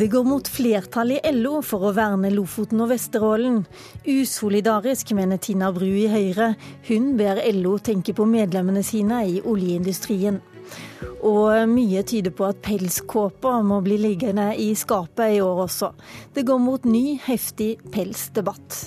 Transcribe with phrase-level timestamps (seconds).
[0.00, 3.58] Det går mot flertall i LO for å verne Lofoten og Vesterålen.
[4.08, 6.54] Usolidarisk, mener Tina Bru i Høyre.
[6.86, 10.38] Hun ber LO tenke på medlemmene sine i oljeindustrien.
[11.20, 15.92] Og mye tyder på at pelskåper må bli liggende i skapet i år også.
[16.32, 18.80] Det går mot ny, heftig pelsdebatt.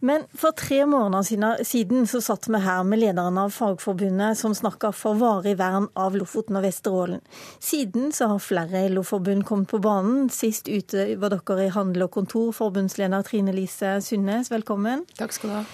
[0.00, 4.94] Men for tre måneder siden så satt vi her med lederen av Fagforbundet som snakka
[4.96, 7.20] for varig vern av Lofoten og Vesterålen.
[7.60, 10.30] Siden så har flere LO-forbund kommet på banen.
[10.32, 15.04] Sist ute var dere i Handel og Kontor, forbundsleder Trine Lise Sundnes, velkommen.
[15.20, 15.64] Takk skal du ha.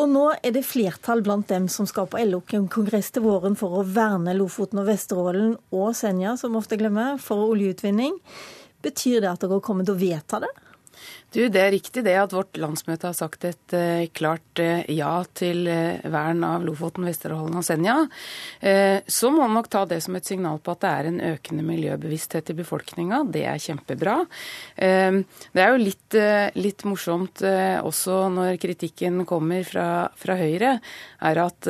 [0.00, 3.86] Og nå er det flertall blant dem som skal på LO-kongress til våren for å
[3.88, 8.20] verne Lofoten og Vesterålen og Senja, som ofte glemmer, for oljeutvinning.
[8.84, 10.52] Betyr det at dere kommer til å vedta det?
[11.32, 15.22] Du, Det er riktig det at vårt landsmøte har sagt et uh, klart uh, ja
[15.32, 17.94] til uh, vern av Lofoten, Vesterålen og Senja.
[19.06, 21.64] så må man nok ta det som et signal på at det er en økende
[21.66, 23.22] miljøbevissthet i befolkninga.
[23.32, 24.14] Det er kjempebra.
[24.76, 26.16] det er jo litt,
[26.58, 29.86] litt morsomt også når kritikken kommer fra,
[30.18, 30.76] fra Høyre,
[31.20, 31.68] er at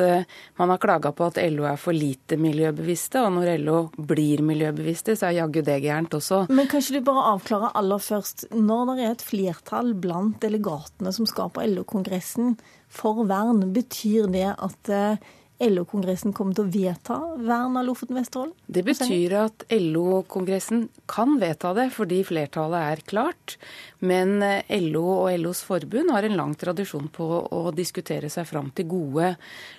[0.59, 3.23] man har klaga på at LO er for lite miljøbevisste.
[3.23, 6.43] Og når LO blir miljøbevisste, så er jaggu det gærent også.
[6.53, 8.47] Men kan ikke du bare avklare aller først.
[8.53, 12.57] Når det er et flertall blant delegatene som skal på LO-kongressen
[12.91, 13.63] for vern.
[13.75, 15.31] Betyr det at eh,
[15.69, 18.53] LO-kongressen kommer til å vedta vern av Lofoten Vesterålen?
[18.67, 23.55] Det betyr at LO-kongressen kan vedta det, fordi flertallet er klart.
[24.03, 28.69] Men eh, LO og LOs forbund har en lang tradisjon på å diskutere seg fram
[28.75, 29.33] til gode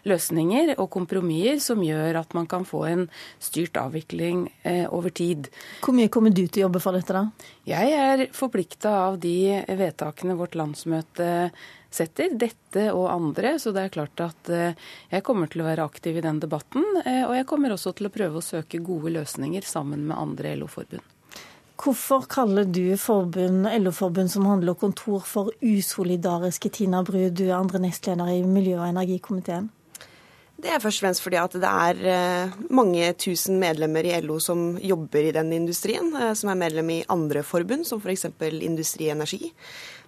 [0.09, 3.07] løsninger og kompromisser som gjør at man kan få en
[3.43, 5.51] styrt avvikling eh, over tid.
[5.85, 7.51] Hvor mye kommer du til å jobbe for dette, da?
[7.69, 11.31] Jeg er forplikta av de vedtakene vårt landsmøte
[11.95, 13.57] setter, dette og andre.
[13.63, 14.77] Så det er klart at eh,
[15.13, 16.85] jeg kommer til å være aktiv i den debatten.
[17.05, 20.57] Eh, og jeg kommer også til å prøve å søke gode løsninger sammen med andre
[20.61, 21.11] LO-forbund.
[21.85, 27.83] Hvorfor kaller du forbund, LO-forbund som handler kontor for usolidariske, Tina Bru, du er andre
[27.83, 29.73] nestleder i miljø- og energikomiteen?
[30.65, 34.39] Det er først og fremst fordi at det er eh, mange tusen medlemmer i LO
[34.41, 38.31] som jobber i den industrien, som er medlem i andre forbund, som f.eks.
[38.65, 39.53] Industri Energi.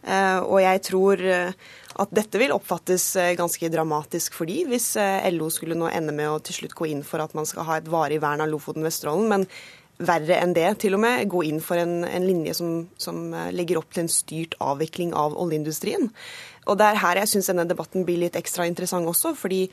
[0.06, 1.65] Eh, og jeg tror eh,
[1.97, 4.93] at dette vil oppfattes eh, ganske dramatisk for de, hvis
[5.34, 7.81] LO skulle nå ende med å til slutt gå inn for at man skal ha
[7.81, 9.27] et varig vern av Lofoten Vesterålen.
[9.33, 9.47] Men
[9.97, 13.81] verre enn det, til og med, gå inn for en, en linje som, som, legger
[13.81, 16.11] opp til en styrt avvikling av oljeindustrien.
[16.67, 19.33] Og det er her jeg syns denne debatten blir litt ekstra interessant også.
[19.34, 19.65] fordi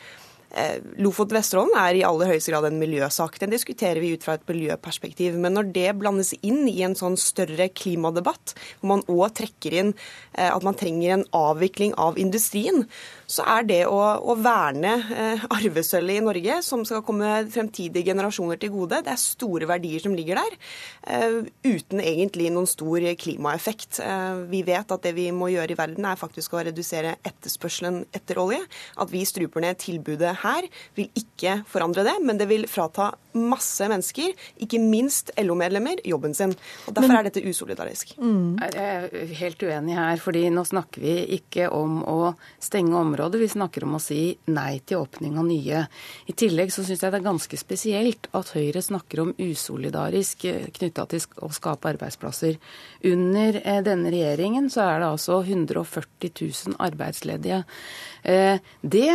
[0.53, 3.39] Eh, Lofoten-Vesterålen er i aller høyeste grad en miljøsak.
[3.41, 5.37] Den diskuterer vi ut fra et miljøperspektiv.
[5.41, 9.93] Men når det blandes inn i en sånn større klimadebatt, hvor man òg trekker inn
[9.93, 12.85] eh, at man trenger en avvikling av industrien,
[13.33, 18.59] så er det å, å verne eh, arvesølvet i Norge, som skal komme fremtidige generasjoner
[18.61, 20.57] til gode, det er store verdier som ligger der,
[21.07, 24.01] eh, uten egentlig noen stor klimaeffekt.
[24.03, 28.03] Eh, vi vet at det vi må gjøre i verden, er faktisk å redusere etterspørselen
[28.13, 28.61] etter olje.
[29.01, 33.87] At vi struper ned tilbudet her, vil ikke forandre det, men det vil frata masse
[33.89, 36.53] mennesker, ikke minst LO-medlemmer, jobben sin.
[36.85, 38.13] Og Derfor men, er dette usolidarisk.
[38.21, 38.61] Mm.
[38.61, 42.19] Jeg er helt uenig her, fordi nå snakker vi ikke om å
[42.61, 43.39] stenge områder områder.
[43.39, 45.85] Vi snakker om å si nei til åpning av nye.
[46.27, 50.67] I tillegg så syns jeg det er ganske spesielt at Høyre snakker om usolidarisk eh,
[50.73, 52.57] knytta til å skape arbeidsplasser.
[53.09, 57.63] Under eh, denne regjeringen så er det altså 140 000 arbeidsledige.
[58.23, 59.11] Eh, det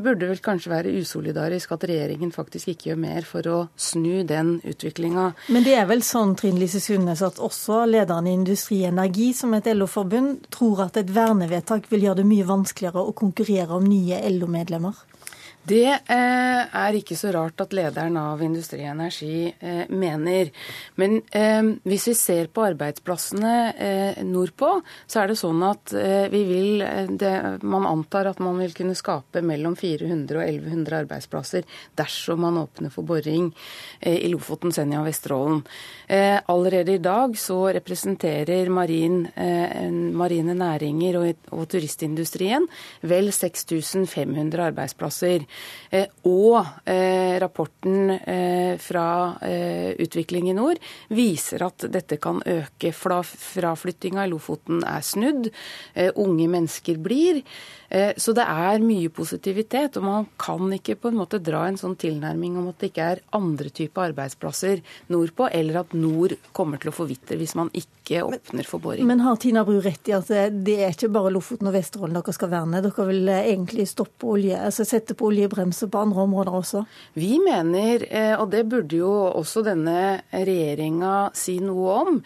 [0.00, 4.58] burde vel kanskje være usolidarisk at regjeringen faktisk ikke gjør mer for å snu den
[4.64, 5.30] utviklinga.
[5.52, 9.54] Men det er vel sånn Trine Lise Sundnes, at også lederen i Industri Energi, som
[9.56, 14.18] et LO-forbund, tror at et vernevedtak vil gjøre det mye vanskeligere å konkurrere om nye
[14.32, 14.96] LO-medlemmer?
[15.60, 20.48] Det eh, er ikke så rart at lederen av Industri Energi eh, mener.
[20.96, 24.70] Men eh, hvis vi ser på arbeidsplassene eh, nordpå,
[25.04, 28.72] så er det sånn at eh, vi vil eh, det, Man antar at man vil
[28.76, 31.68] kunne skape mellom 400 og 1100 arbeidsplasser
[31.98, 33.50] dersom man åpner for boring
[34.00, 35.60] i Lofoten, Senja og Vesterålen.
[36.48, 39.26] allerede i dag så representerer marin,
[40.16, 42.66] marine næringer og, og turistindustrien
[43.02, 45.44] vel 6500 arbeidsplasser.
[45.90, 49.06] Eh, og eh, rapporten eh, fra
[50.00, 50.78] Utvikling i nord
[51.14, 52.92] viser at dette kan øke.
[52.94, 55.50] Fraflyttinga i Lofoten er snudd.
[56.20, 57.40] Unge mennesker blir.
[57.90, 61.96] Så det er mye positivitet, og man kan ikke på en måte dra en sånn
[61.98, 66.92] tilnærming om at det ikke er andre typer arbeidsplasser nordpå, eller at nord kommer til
[66.92, 69.08] å forvitre hvis man ikke åpner for boring.
[69.10, 72.36] Men har Tina Bru rett i at det er ikke bare Lofoten og Vesterålen dere
[72.36, 72.84] skal verne?
[72.84, 76.84] Dere vil egentlig stoppe olje, altså sette på olje oljebremser på andre områder også?
[77.14, 82.22] Vi mener, eh, og det burde jo også denne regjeringa si noe om,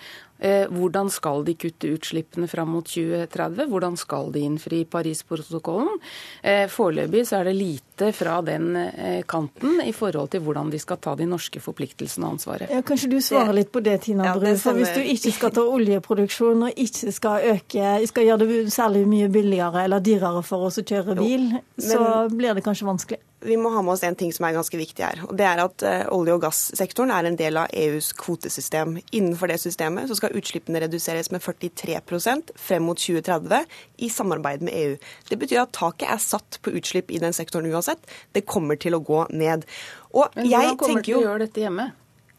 [0.70, 3.68] hvordan skal de kutte utslippene fram mot 2030?
[3.70, 6.00] Hvordan skal de innfri Parisprotokollen?
[6.42, 10.80] Eh, foreløpig så er det lite fra den eh, kanten i forhold til hvordan de
[10.82, 12.72] skal ta de norske forpliktelsene og ansvaret.
[12.72, 14.48] Ja, kanskje du svarer litt på det, Tina Bru.
[14.48, 18.64] Ja, for hvis du ikke skal ta oljeproduksjon og ikke skal øke, skal gjøre det
[18.74, 21.86] særlig mye billigere eller dyrere for oss å kjøre bil, jo, men...
[21.86, 22.02] så
[22.34, 25.04] blir det kanskje vanskelig vi må ha med oss en ting som er ganske viktig
[25.04, 25.22] her.
[25.28, 28.96] og Det er at uh, olje- og gassektoren er en del av EUs kvotesystem.
[29.12, 33.64] Innenfor det systemet så skal utslippene reduseres med 43% frem mot 2030
[34.04, 34.96] i samarbeid med EU.
[35.28, 38.00] Det betyr at taket er satt på utslipp i den sektoren uansett.
[38.32, 39.68] Det kommer til å gå ned.
[40.14, 41.90] Og Men hvordan kommer du til å gjøre dette hjemme?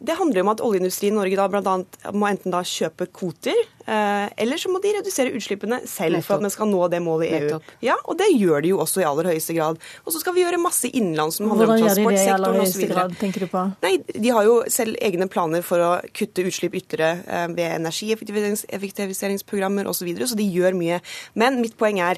[0.06, 1.76] Det handler om at oljeindustrien i Norge da bl.a.
[2.14, 6.44] må enten da kjøpe kvoter, eh, eller så må de redusere utslippene selv for at
[6.46, 7.60] vi skal nå det målet i EU.
[7.86, 9.76] Ja, Og det gjør de jo også i aller høyeste grad.
[10.06, 12.82] Og så skal vi gjøre masse innenlands som handler om transportsektoren osv.
[12.92, 13.62] Grad, tenker du på?
[13.86, 19.84] Nei, De har jo selv egne planer for å kutte utslipp ytterligere eh, ved energieffektiviseringsprogrammer
[19.90, 20.98] osv., så, videre, så de gjør mye.
[21.40, 22.16] Men mitt poeng er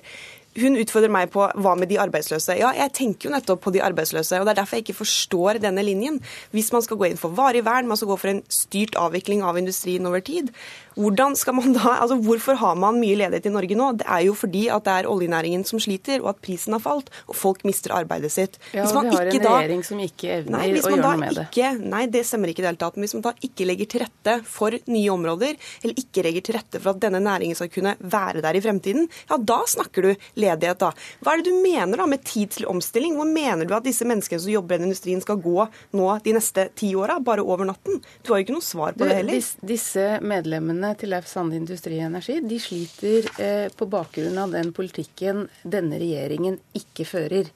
[0.57, 2.57] hun utfordrer meg på hva med de arbeidsløse.
[2.59, 5.62] Ja, jeg tenker jo nettopp på de arbeidsløse, og det er derfor jeg ikke forstår
[5.63, 6.19] denne linjen.
[6.56, 9.45] Hvis man skal gå inn for varig vern, man skal gå for en styrt avvikling
[9.45, 10.54] av industrien over tid,
[10.98, 13.92] da, altså Hvorfor har man mye ledighet i Norge nå?
[14.02, 17.12] Det er jo fordi at det er oljenæringen som sliter, og at prisen har falt,
[17.30, 18.58] og folk mister arbeidet sitt.
[18.74, 21.72] Ja, og vi har en regjering som ikke evner nei, å gjøre noe med ikke,
[21.78, 21.90] det.
[21.94, 22.98] Nei, det stemmer ikke i det hele tatt.
[22.98, 26.58] Men hvis man da ikke legger til rette for nye områder, eller ikke legger til
[26.58, 30.12] rette for at denne næringen skal kunne være der i fremtiden, ja, da snakker du
[30.42, 30.92] ledighet, da.
[31.22, 33.18] Hva er det du mener da med tid til omstilling?
[33.20, 36.36] Hvor mener du at disse menneskene som jobber i den industrien skal gå nå de
[36.38, 38.02] neste ti åra, bare over natten?
[38.24, 39.54] Du har jo ikke noe svar på det heller.
[39.68, 44.72] Disse medlemmene til Leif Sande Industri og Energi de sliter eh, på bakgrunn av den
[44.75, 47.50] politikken denne regjeringen ikke fører.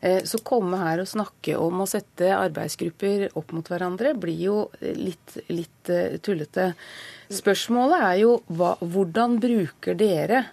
[0.00, 4.58] Eh, så komme her og snakke om å sette arbeidsgrupper opp mot hverandre blir jo
[4.80, 6.72] litt, litt uh, tullete.
[7.32, 10.44] Spørsmålet er jo hva, hvordan bruker dere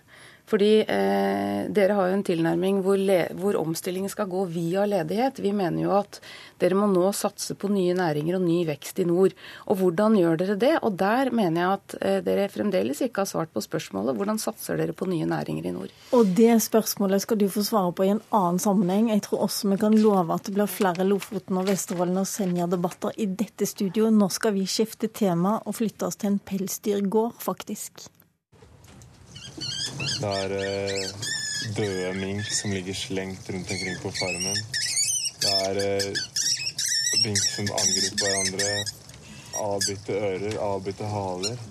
[0.49, 2.99] fordi eh, dere har jo en tilnærming hvor,
[3.39, 5.39] hvor, omstillingen skal gå via ledighet.
[5.39, 6.19] Vi mener jo at
[6.59, 9.35] dere må nå satse på nye næringer og ny vekst i nord.
[9.71, 10.73] Og hvordan gjør dere det?
[10.83, 14.17] Og der mener jeg at eh, dere fremdeles ikke har svart på spørsmålet.
[14.19, 15.93] Hvordan satser dere på nye næringer i nord?
[16.13, 19.13] Og det spørsmålet skal du få svare på i en annen sammenheng.
[19.13, 23.15] Jeg tror også vi kan love at det blir flere Lofoten og Vesterålen og Senja-debatter
[23.15, 24.11] i dette studioet.
[24.13, 28.09] Nå skal vi skifte tema og flytte oss til en pelsdyrgård, faktisk.
[30.03, 31.11] Det er eh,
[31.77, 34.57] døde mink som ligger slengt rundt omkring på farmen.
[35.43, 36.23] Det er eh,
[37.23, 38.73] mink som angriper hverandre.
[39.63, 41.61] Avbitte ører, avbitte haler.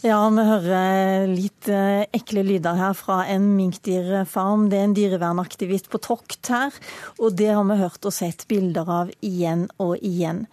[0.00, 4.68] Ja, vi hører litt eh, ekle lyder her fra en minkdyrfarm.
[4.70, 6.78] Det er en dyrevernaktivist på tokt her,
[7.18, 10.46] og det har vi hørt og sett bilder av igjen og igjen.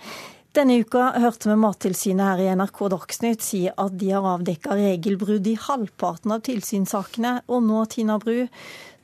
[0.57, 5.45] Denne uka hørte vi Mattilsynet her i NRK Dagsnytt si at de har avdekka regelbrudd
[5.45, 7.33] i halvparten av tilsynssakene.
[7.53, 8.47] Og nå, Tina Bru,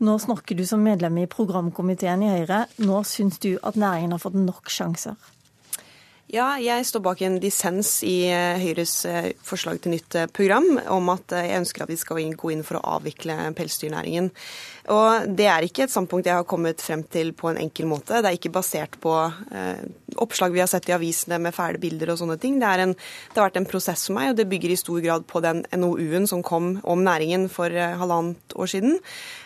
[0.02, 2.64] nå snakker du som medlem i programkomiteen i Høyre.
[2.82, 5.14] Nå syns du at næringen har fått nok sjanser?
[6.34, 10.80] Ja, jeg står bak en dissens i eh, Høyres eh, forslag til nytt eh, program
[10.90, 14.32] om at jeg ønsker at vi skal gå inn for å avvikle pelsdyrnæringen.
[14.94, 18.18] Og Det er ikke et standpunkt jeg har kommet frem til på en enkel måte.
[18.18, 19.14] Det er ikke basert på
[20.20, 22.58] oppslag vi har sett i avisene med fæle bilder og sånne ting.
[22.60, 25.24] Det, en, det, har vært en prosess for meg, og det bygger i stor grad
[25.30, 29.00] på den NOU-en som kom om næringen for halvannet år siden.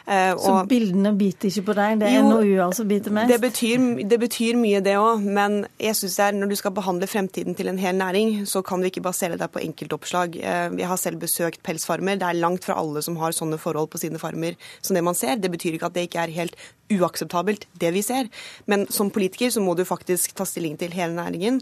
[0.07, 1.99] Eh, Så bildene biter ikke på deg?
[1.99, 3.27] Det er NOU-en som biter mest?
[3.27, 5.23] Det betyr, det betyr mye, det òg.
[5.23, 8.61] Men jeg synes det er, når du skal behandle fremtiden til en hel næring, så
[8.65, 10.37] kan du ikke basere deg på enkeltoppslag.
[10.37, 12.19] Eh, jeg har selv besøkt pelsfarmer.
[12.21, 15.17] Det er langt fra alle som har sånne forhold på sine farmer som det man
[15.17, 15.37] ser.
[15.41, 16.57] Det betyr ikke at det ikke er helt
[16.93, 18.29] uakseptabelt, det vi ser.
[18.65, 21.61] Men som politiker så må du faktisk ta stilling til hele næringen.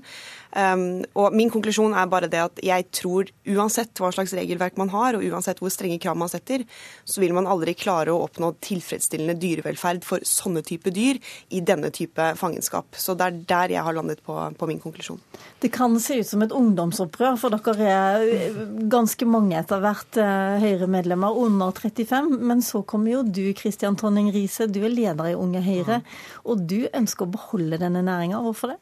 [0.55, 4.91] Um, og min konklusjon er bare det at jeg tror uansett hva slags regelverk man
[4.93, 6.63] har, og uansett hvor strenge krav man setter,
[7.03, 11.19] så vil man aldri klare å oppnå tilfredsstillende dyrevelferd for sånne type dyr
[11.51, 12.95] i denne type fangenskap.
[12.95, 15.19] Så det er der jeg har landet på, på min konklusjon.
[15.59, 18.55] Det kan se ut som et ungdomsopprør, for dere er
[18.91, 22.31] ganske mange etter hvert eh, Høyre-medlemmer under 35.
[22.39, 26.01] Men så kommer jo du, Kristian Tonning Riise, du er leder i Unge Høyre,
[26.43, 28.41] og du ønsker å beholde denne næringa.
[28.43, 28.79] Hvorfor det?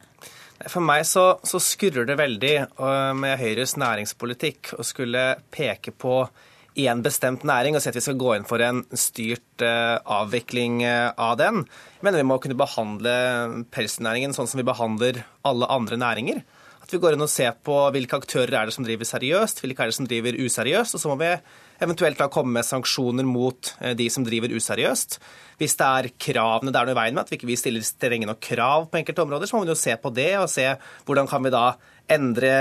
[0.69, 6.23] For meg så, så skurrer det veldig uh, med Høyres næringspolitikk å skulle peke på
[6.79, 10.81] én bestemt næring og si at vi skal gå inn for en styrt uh, avvikling
[10.85, 11.63] uh, av den.
[12.01, 13.15] Mener vi må kunne behandle
[13.73, 16.43] pelsnæringen sånn som vi behandler alle andre næringer.
[16.93, 19.89] Vi går inn og ser på hvilke aktører er det som driver seriøst, hvilke er
[19.89, 20.93] det som driver useriøst.
[20.93, 21.29] Og så må vi
[21.81, 25.17] eventuelt da komme med sanksjoner mot eh, de som driver useriøst.
[25.57, 28.29] Hvis det er kravene det er noe i veien med, at vi ikke stiller strenge
[28.29, 30.67] nok krav på enkelte områder, så må vi jo se på det og se
[31.07, 31.63] hvordan kan vi da
[32.13, 32.53] endre,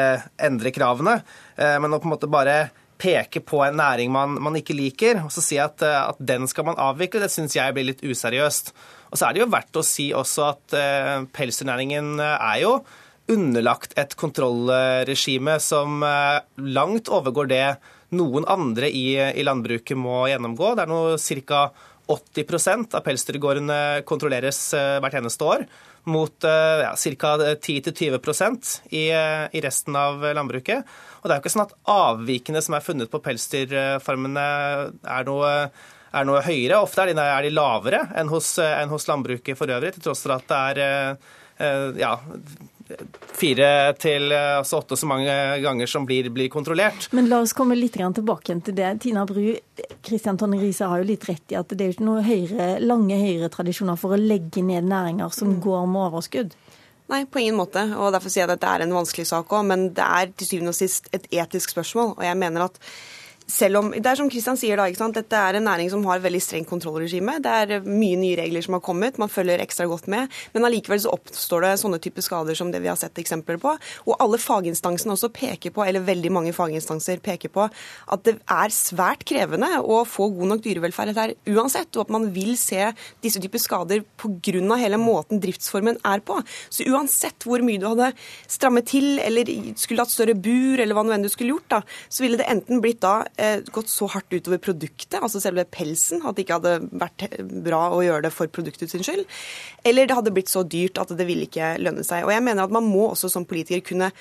[0.48, 1.18] endre kravene.
[1.58, 2.56] Eh, men å på en måte bare
[3.02, 6.70] peke på en næring man, man ikke liker, og så si at, at den skal
[6.70, 8.72] man avvikle, det syns jeg blir litt useriøst.
[9.12, 10.80] Og så er det jo verdt å si også at
[11.36, 12.76] pelsdyrnæringen eh, er jo
[13.30, 17.66] underlagt et kontrollregime som uh, langt overgår det
[18.16, 20.74] noen andre i, i landbruket må gjennomgå.
[20.76, 21.02] Det er nå
[21.46, 21.64] ca.
[22.12, 25.62] 80% av pelsdyrgårdene kontrolleres uh, hvert eneste år,
[26.10, 27.30] mot ja, ca.
[27.62, 30.82] 10-20% i, i resten av landbruket.
[31.22, 34.46] Og det er jo ikke sånn at avvikene som er funnet på pelsdyrfarmene
[34.98, 35.52] er noe
[36.12, 36.80] er noe høyere.
[36.82, 40.24] Ofte er de, er de lavere enn hos, enn hos, landbruket for øvrig, til tross
[40.26, 41.30] for at det er eh,
[41.98, 42.16] ja,
[43.38, 43.68] fire
[44.00, 47.08] til altså åtte så mange ganger som blir, blir, kontrollert.
[47.16, 48.90] Men la oss komme litt tilbake til det.
[49.04, 49.54] Tina Bru,
[50.04, 52.68] Kristian Tonne Riise har jo litt rett i at det er jo ikke noen høyre,
[52.84, 55.62] lange høyretradisjoner for å legge ned næringer som mm.
[55.64, 56.56] går med overskudd.
[57.12, 57.82] Nei, på ingen måte.
[57.98, 59.66] og Derfor sier jeg at dette er en vanskelig sak òg.
[59.68, 62.14] Men det er til syvende og sist et etisk spørsmål.
[62.16, 62.78] Og jeg mener at
[63.52, 65.16] selv om Det er som Kristian sier, da, ikke sant?
[65.18, 67.36] dette er en næring som har veldig strengt kontrollregime.
[67.44, 70.30] Det er mye nye regler som har kommet, man følger ekstra godt med.
[70.54, 73.74] Men allikevel så oppstår det sånne typer skader som det vi har sett eksempler på.
[74.06, 78.72] Og alle faginstansene også peker på, eller veldig mange faginstanser peker på, at det er
[78.72, 82.88] svært krevende å få god nok dyrevelferd her uansett, og at man vil se
[83.24, 84.32] disse typer skader pga.
[84.80, 86.40] hele måten driftsformen er på.
[86.70, 88.12] Så uansett hvor mye du hadde
[88.48, 89.44] strammet til, eller
[89.76, 92.48] skulle hatt større bur, eller hva nå enn du skulle gjort, da, så ville det
[92.48, 93.41] enten blitt da Eh,
[93.74, 97.26] gått så hardt utover produktet, altså selve pelsen, at det ikke hadde vært
[97.64, 99.26] bra å gjøre det for produktet sin skyld.
[99.88, 102.26] Eller det hadde blitt så dyrt at det ville ikke lønne seg.
[102.26, 104.12] Og jeg mener at man må også som politiker kunne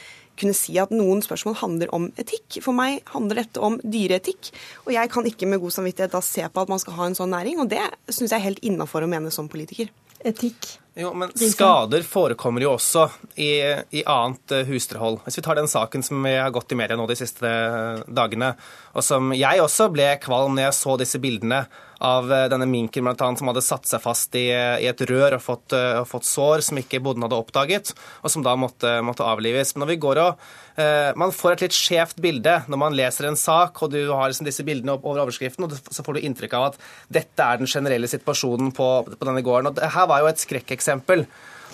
[0.42, 2.62] kunne si at noen spørsmål handler om etikk.
[2.64, 4.52] For meg handler dette om dyreetikk.
[4.88, 7.18] Og jeg kan ikke med god samvittighet da se på at man skal ha en
[7.18, 9.92] sånn næring, og det syns jeg er helt innafor å mene som politiker.
[10.26, 10.76] Etikk?
[10.94, 13.06] Jo, men Skader forekommer jo også
[13.40, 13.62] i,
[13.96, 15.22] i, annet eh, husdyrhold.
[15.24, 18.02] Hvis vi tar den saken som vi har gått i media nå de siste eh,
[18.12, 18.52] dagene,
[18.92, 21.62] og som jeg også ble kvalm når jeg så disse bildene
[22.02, 25.38] av eh, denne minken blant annet, som hadde satt seg fast i, i et rør
[25.38, 29.24] og fått, og fått, sår som ikke bonden hadde oppdaget, og som da måtte, måtte
[29.24, 29.72] avlives.
[29.76, 30.44] Men når vi går og
[30.76, 34.28] eh, Man får et litt skjevt bilde når man leser en sak, og du har
[34.28, 36.82] liksom disse bildene over overskriften, og så får du inntrykk av at
[37.22, 39.72] dette er den generelle situasjonen på, på denne gården.
[39.72, 40.42] Og det her var jo et
[40.82, 41.26] skrekkeksempel.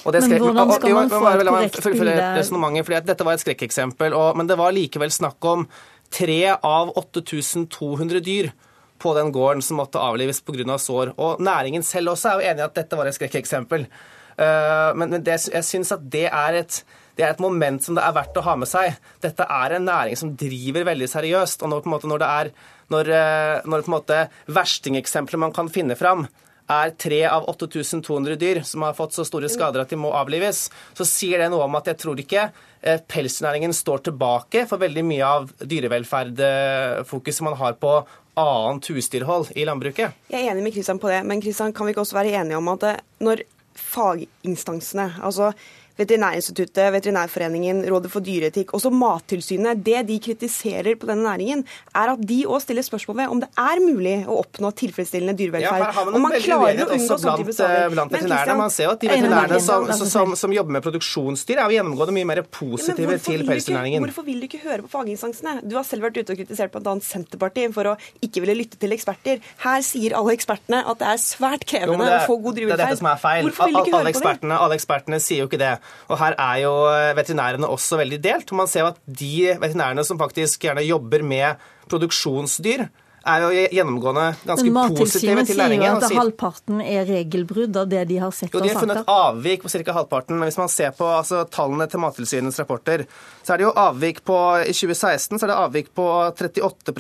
[0.06, 3.02] men hvordan skal man få et korrekt bilde?
[3.08, 5.68] Dette var et skrekkeksempel, men det var likevel snakk om
[6.14, 8.52] tre av 8200 dyr
[8.98, 10.78] på den gården som måtte avlives pga.
[10.78, 11.14] sår.
[11.18, 13.86] Og næringen selv også er jo enig i at dette var et skrekkeksempel.
[14.38, 16.84] Eh, men det, jeg syns at det er, et,
[17.18, 18.98] det er et moment som det er verdt å ha med seg.
[19.22, 21.64] Dette er en næring som driver veldig seriøst.
[21.64, 22.52] Og når, måte, når det er
[22.94, 26.28] når, eh, når på en måte verstingeksempelet man kan finne fram,
[26.68, 30.68] er tre av 8200 dyr som har fått så store skader at de må avlives,
[30.98, 32.50] så sier det noe om at jeg tror ikke
[33.08, 37.94] pelsnæringen pelsdyrnæringen står tilbake for veldig mye av dyrevelferdfokuset man har på
[38.38, 40.14] annet husdyrhold i landbruket.
[40.30, 42.58] Jeg er enig med Kristian på det, men Kristian, kan vi ikke også være enige
[42.58, 43.44] om at eh, når
[43.78, 45.52] faginstansene, altså
[45.98, 49.82] Veterinærinstituttet, Veterinærforeningen, Rådet for dyreetikk, også Mattilsynet.
[49.86, 51.64] Det de kritiserer på denne næringen,
[51.96, 55.82] er at de òg stiller spørsmål ved om det er mulig å oppnå tilfredsstillende dyrevelferd.
[55.82, 57.90] Ja, her har man klarer å unngå sånne blant, saker.
[57.96, 58.58] blant veterinærene.
[58.62, 62.16] Man ser jo at de veterinærene som, som, som, jobber med produksjonsdyr, er jo gjennomgående
[62.18, 64.06] mye mer positive ja, til pelsdyrnæringen.
[64.08, 65.60] Hvorfor vil du ikke høre på faginstansene?
[65.66, 66.96] Du har selv vært ute og kritisert bl.a.
[67.08, 69.42] Senterpartiet for å ikke ville lytte til eksperter.
[69.64, 72.78] Her sier alle ekspertene at det er svært krevende jo, det, å få god dyrevelferd.
[72.78, 73.48] Det er dette som er feil.
[73.50, 74.58] Hvorfor vil du ikke høre på det?
[74.58, 75.74] Alle ekspertene sier jo ikke det.
[76.08, 76.74] Og her er jo
[77.18, 78.54] veterinærene også veldig delt.
[78.56, 82.88] Man ser jo at de veterinærene som faktisk gjerne jobber med produksjonsdyr,
[83.28, 85.84] er jo gjennomgående ganske positive til læringen.
[85.84, 88.72] Men Mattilsynet sier jo at halvparten er regelbrudd av det de har sett jo, de
[88.72, 89.96] har funnet avvik på ca.
[90.00, 90.38] halvparten.
[90.38, 93.04] Men hvis man ser på altså, tallene til Mattilsynets rapporter,
[93.44, 96.96] så er det jo avvik på I 2016 så er det avvik på 38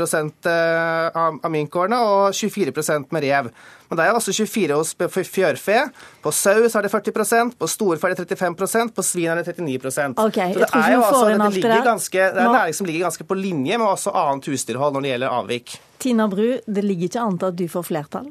[0.51, 3.51] eh, av, minkgårdene og 24% med rev.
[3.89, 4.93] Men det er altså 24 hos
[5.31, 5.83] fjørfe.
[6.23, 9.55] På sau så er det 40% på storfe er det 35% på svin er det
[9.55, 12.89] 39 okay, Så det er jo altså, det, ligger ganske, det er en næring som
[12.89, 15.77] ligger ganske på linje med også annet husdyrhold når det gjelder avvik.
[15.99, 18.27] Tina Bru, det ligger ikke an til at du får flertall?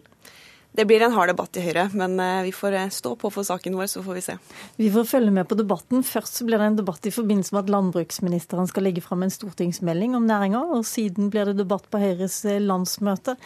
[0.76, 3.46] Det blir en hard debatt i Høyre, men eh, vi får eh, stå på for
[3.48, 4.34] saken vår, så får vi se.
[4.76, 6.02] Vi får følge med på debatten.
[6.04, 10.18] Først blir det en debatt i forbindelse med at landbruksministeren skal legge fram en stortingsmelding
[10.18, 13.38] om næringa, og siden blir det debatt på Høyres eh, landsmøte.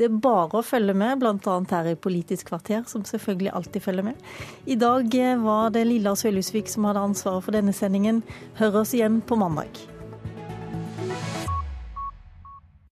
[0.00, 1.58] Det er bare å følge med, bl.a.
[1.74, 4.24] her i Politisk kvarter, som selvfølgelig alltid følger med.
[4.64, 8.24] I dag var det Lilla Sølhusvik som hadde ansvaret for denne sendingen.
[8.62, 9.97] Hør oss igjen på mandag.